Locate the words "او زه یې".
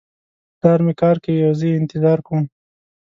1.47-1.77